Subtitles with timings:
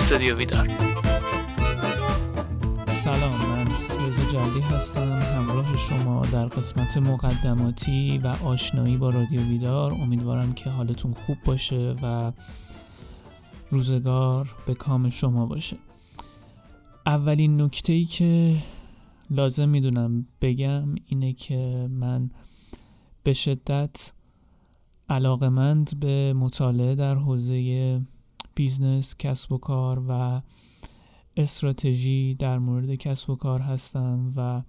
[0.00, 0.68] استودیو ویدار
[2.94, 3.66] سلام من
[4.06, 10.70] رضا جلدی هستم همراه شما در قسمت مقدماتی و آشنایی با رادیو ویدار امیدوارم که
[10.70, 12.32] حالتون خوب باشه و
[13.70, 15.76] روزگار به کام شما باشه.
[17.06, 18.56] اولین نکته ای که
[19.30, 22.30] لازم می‌دونم بگم اینه که من
[23.22, 24.12] به شدت
[25.08, 28.00] علاقمند به مطالعه در حوزه
[28.60, 30.42] بیزنس کسب و کار و
[31.36, 34.62] استراتژی در مورد کسب و کار هستم و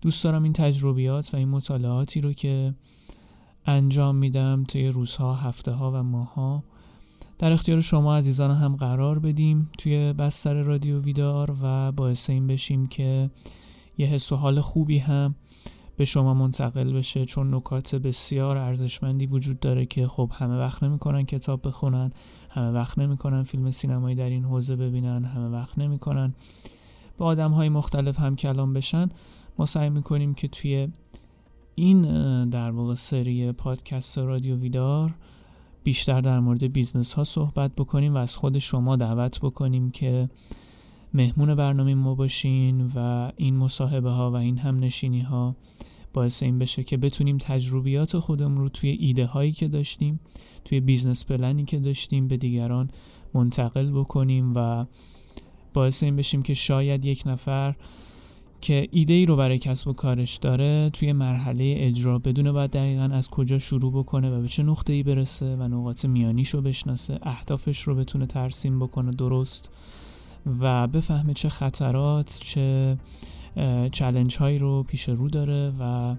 [0.00, 2.74] دوست دارم این تجربیات و این مطالعاتی رو که
[3.66, 6.64] انجام میدم توی روزها، هفته ها و ماه‌ها
[7.38, 12.86] در اختیار شما عزیزان هم قرار بدیم توی بستر رادیو ویدار و باعث این بشیم
[12.86, 13.30] که
[13.98, 15.34] یه حس و حال خوبی هم
[16.00, 21.22] به شما منتقل بشه چون نکات بسیار ارزشمندی وجود داره که خب همه وقت نمی‌کنن
[21.22, 22.12] کتاب بخونن
[22.50, 26.34] همه وقت نمی‌کنن فیلم سینمایی در این حوزه ببینن همه وقت نمی‌کنن.
[27.18, 29.08] با آدم های مختلف هم کلام بشن.
[29.58, 30.88] ما سعی می‌کنیم که توی
[31.74, 32.02] این
[32.48, 35.14] در واقع سری پادکست رادیو ویدار
[35.84, 40.28] بیشتر در مورد بیزنس ها صحبت بکنیم و از خود شما دعوت بکنیم که
[41.14, 45.56] مهمون برنامه ما باشین و این مصاحبه ها و این هم نشینی ها
[46.12, 50.20] باعث این بشه که بتونیم تجربیات خودمون رو توی ایده هایی که داشتیم
[50.64, 52.90] توی business plan ی که داشتیم به دیگران
[53.34, 54.86] منتقل بکنیم و
[55.74, 57.74] باعث این بشیم که شاید یک نفر
[58.60, 63.08] که ایده ای رو برای کسب و کارش داره توی مرحله اجرا بدونه باید دقیقا
[63.12, 67.18] از کجا شروع بکنه و به چه نقطه ای برسه و نقاط میانیش رو بشناسه
[67.22, 69.70] اهدافش رو بتونه ترسیم بکنه درست
[70.60, 72.98] و بفهمه چه خطرات چه
[73.92, 76.14] challenge هایی رو پیش رو داره و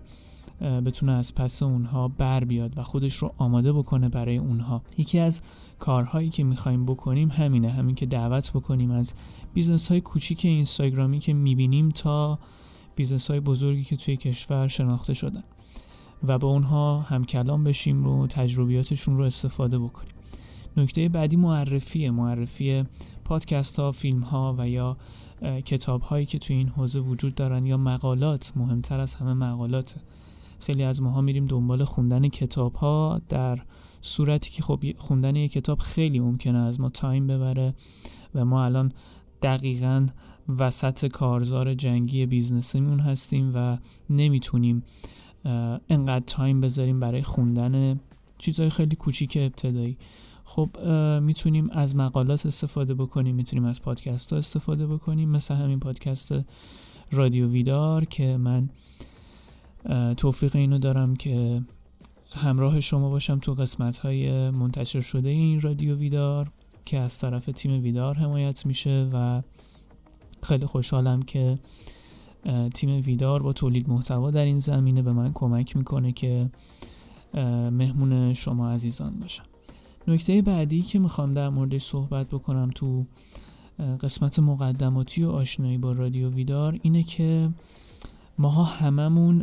[0.61, 4.81] بتونه از پس اونها بر بیاد و خودش رو آماده بکنه برای اونها.
[4.97, 5.41] یکی از
[5.79, 9.13] کارهایی که می‌خوایم بکنیم همینه همین که دعوت بکنیم از
[9.53, 12.39] business های کوچیک اینستاگرامی که می‌بینیم تا
[12.95, 15.43] business های بزرگی که توی کشور شناخته شدن
[16.23, 20.13] و با اونها هم کلام بشیم رو تجربیاتشون رو استفاده بکنیم.
[20.77, 22.83] نکته بعدی معرفیه معرفی
[23.23, 24.97] پادکست ها فیلم ها و یا
[25.65, 29.95] کتاب هایی که توی این حوزه وجود دارن یا مقالات مهمتر از همه مقالات
[30.59, 33.59] خیلی از ماها میریم دنبال خوندن کتاب ها در
[34.01, 37.73] صورتی که خب خوندن یک کتاب خیلی ممکنه از ما time ببره
[38.35, 38.91] و ما الان
[39.41, 40.07] دقیقا
[40.57, 43.77] وسط کارزار جنگی business یمون هستیم و
[44.09, 44.83] نمی‌تونیم
[45.89, 47.99] انقدر تایم بذاریم برای خوندن
[48.37, 49.97] چیزهای خیلی کوچیک ابتدایی.
[50.43, 50.69] خب
[51.21, 56.33] می‌تونیم از مقالات استفاده بکنیم می‌تونیم از پادکست ها استفاده بکنیم مثل همین پادکست
[57.11, 58.69] رادیو ویدار که من
[60.17, 61.61] توفیق اینو دارم که
[62.31, 66.51] همراه شما باشم تو قسمت های منتشر شده این رادیو ویدار
[66.85, 69.41] که از طرف تیم ویدار حمایت میشه و
[70.43, 71.59] خیلی خوشحالم که
[72.73, 76.51] تیم ویدار با تولید محتوا در این زمینه به من کمک می‌کنه که
[77.71, 79.43] مهمون شما عزیزان باشم.
[80.07, 83.05] نکته بعدی که می‌خوام در موردش صحبت بکنم تو
[83.79, 87.49] قسمت مقدماتی و آشنایی با رادیو ویدار اینه که
[88.37, 89.39] ماها هممون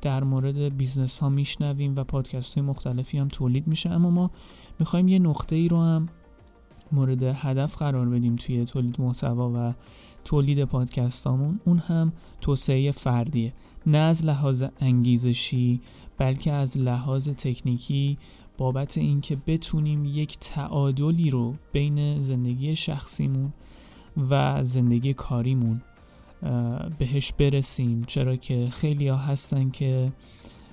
[0.00, 3.90] در مورد business ها میشنویم و پادکست های مختلفی هم تولید میشه.
[3.90, 4.30] اما ما
[4.78, 6.08] می‌خوایم یه نقطه ای رو هم
[6.92, 9.74] مورد هدف قرار بدیم توی تولید محتوا و
[10.24, 13.52] تولید پادکستامون اون هم توسعه فردیه.
[13.86, 15.80] نه از لحاظ انگیزشی
[16.18, 18.18] بلکه از لحاظ تکنیکی
[18.58, 23.52] بابت اینکه بتونیم یک تعادلی رو بین زندگی شخصیمون
[24.30, 25.82] و زندگی کاریمون
[26.98, 28.04] بهش برسیم.
[28.06, 30.12] چرا که خیلی ها هستن که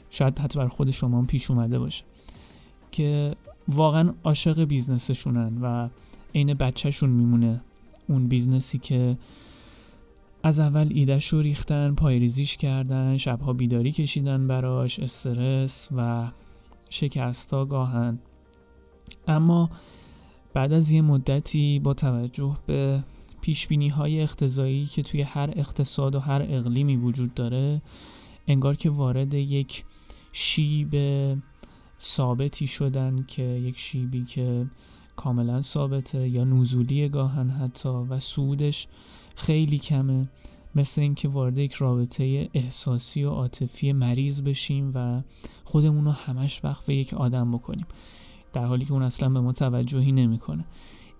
[0.10, 2.04] شاید حتی بر خود شما پیش اومده باشه
[2.92, 3.36] که
[3.68, 5.90] واقعا عاشق بیزنسشونن و
[6.36, 7.62] عین بچهشون میمونه.
[8.08, 9.18] اون business ی که
[10.44, 16.28] از اول ایدهش رو ریختن پایریزیش کردن شبها بیداری کشیدن براش استرس و
[16.92, 18.20] شکستا گاهن.
[19.28, 19.70] اما
[20.54, 23.04] بعد از یه مدتی با توجه به
[23.42, 27.82] پیش بینی های اقتضایی که توی هر اقتصاد و هر اقلیمی وجود داره
[28.48, 29.84] انگار که وارد یک
[30.32, 30.96] شیب
[32.02, 34.66] ثابتی شدن که یک شیبی که
[35.16, 38.88] کاملا ثابته یا نزولی گاهن حتی و سودش
[39.36, 40.30] خیلی کمه.
[40.76, 45.22] مثل اینکه وارد یک رابطه احساسی و عاطفی مریض بشیم و
[45.64, 47.86] خودمون رو همش وقت یک آدم بکنیم
[48.54, 50.66] در حالی که اون اصلا به ما توجهی نمی‌کنه.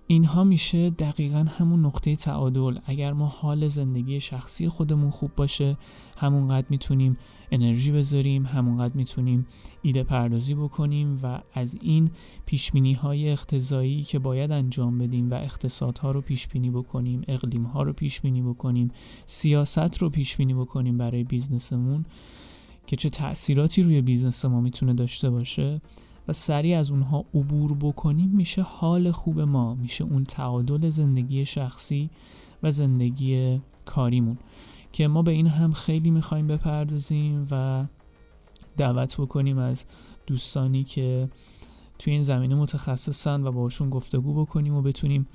[0.06, 2.78] اینها میشه دقیقا همون نقطه تعادل.
[2.84, 5.76] اگر ما حال زندگی شخصی خودمون خوب باشه
[6.16, 7.16] همونقدر می‌تونیم
[7.50, 9.46] انرژی بذاریم همونقدر می‌تونیم
[9.82, 12.10] ایده پردازی بکنیم و از این
[12.46, 17.82] پیشبینی های اقتضایی که باید انجام بدیم و اقتصادها رو پیش بینی بکنیم اقلیم ها
[17.82, 18.90] رو پیش بینی بکنیم
[19.26, 22.04] سیاست رو پیش بینی بکنیم برای business مون
[22.86, 25.80] که چه تأثیراتی روی business ما می‌تونه داشته باشه
[26.28, 32.10] و سریع از اونها عبور بکنیم میشه حال خوب ما میشه اون تعادل زندگی شخصی
[32.62, 34.38] و زندگی کاریمون.
[34.92, 37.84] که ما به این هم خیلی می‌خوایم بپردازیم و
[38.76, 39.86] دعوت بکنیم از
[40.26, 41.28] دوستانی که
[41.98, 45.26] توی این زمینه متخصصن و باشون گفتگو بکنیم و بتونیم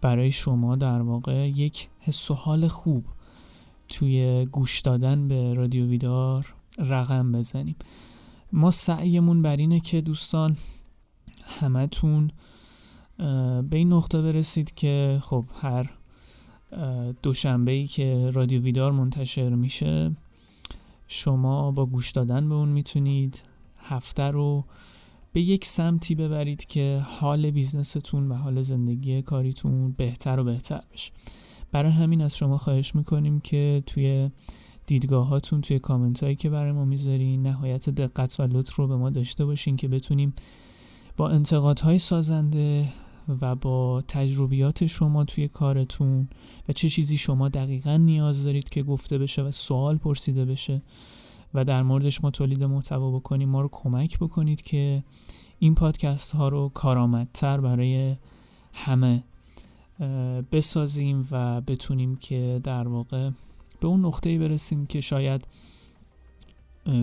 [0.00, 3.04] برای شما در واقع یک حس و حال خوب
[3.88, 7.76] توی گوش دادن به رادیو ویدار رقم بزنیم.
[8.56, 10.56] ما سعیمون بر اینه که دوستان
[11.44, 12.30] همتون
[13.68, 15.90] به این نقطه برسید که خب هر
[17.22, 20.16] دوشنبه ای که رادیو ویدار منتشر میشه
[21.08, 23.42] شما با گوش دادن به اون می‌تونید
[23.78, 24.64] هفته رو
[25.32, 31.12] به یک سمتی ببرید که حال بیزنستون و حال زندگی کاریتون بهتر و بهتر بشه.
[31.72, 34.30] برای همین از شما خواهش می‌کنیم که توی
[34.86, 39.10] دیدگاهاتون توی کامنت هایی که برای ما می‌ذارین نهایت دقت و لطف رو به ما
[39.10, 40.34] داشته باشین که بتونیم
[41.16, 42.88] با انتقادهای سازنده
[43.40, 46.28] و با تجربیات شما توی کارتون
[46.68, 50.82] و چه چیزی شما دقیقا نیاز دارید که گفته بشه و سوال پرسیده بشه
[51.54, 55.04] و در موردش ما تولید محتوا بکنیم ما رو کمک بکنید که
[55.58, 58.16] این پادکست ها رو کارآمدتر برای
[58.72, 59.24] همه
[60.52, 63.30] بسازیم و بتونیم که در واقع
[63.84, 65.46] به اون نقطه برسیم که شاید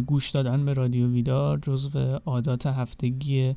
[0.06, 3.56] گوش دادن به رادیو ویدار جزو عادات هفتگی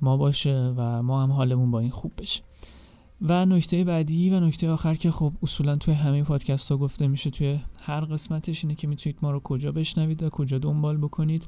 [0.00, 2.42] ما باشه و ما هم حالمون با این خوب بشه.
[3.20, 7.30] و نکته بعدی و نکته آخر که خب اصولا توی همه پادکست ها گفته میشه
[7.30, 11.46] توی هر قسمتش اینه که می‌تونید ما رو کجا بشنوید و کجا دنبال بکنید.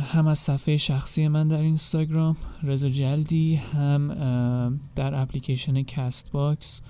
[0.00, 6.82] هم از صفحه شخصی من در اینستاگرام رضا جلدی هم در اپلیکیشن Castbox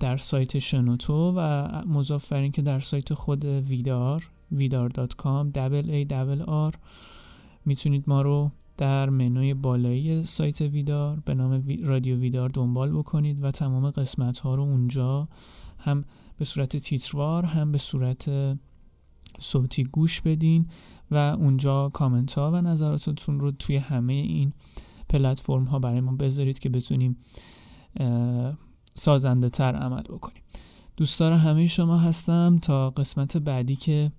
[0.00, 6.74] در سایت شنوتو و مضاف که در سایت خود ویدار ویدار.com دبل آر
[7.64, 13.50] می‌تونید ما رو در منوی بالایی سایت ویدار به نام رادیو ویدار دنبال بکنید و
[13.50, 15.28] تمام قسمت ها رو اونجا
[15.78, 16.04] هم
[16.38, 18.30] به صورت تیتروار هم به صورت
[19.40, 20.66] صوتی گوش بدین
[21.10, 24.52] و اونجا کامنت ها و نظراتتون رو توی همه این
[25.08, 27.16] پلتفرم ها برای ما بذارید که بتونیم
[28.94, 30.42] سازنده تر عمل بکنیم.
[30.96, 34.12] دوستدار همه شما هستم تا قسمت بعدی که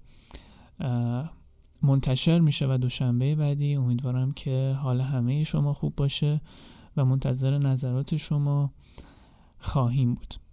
[1.81, 3.75] منتشر میشه و دوشنبه بعدی.
[3.75, 6.41] امیدوارم که حال همه شما خوب باشه
[6.97, 8.71] و منتظر نظرات شما
[9.59, 10.44] خواهیم بود.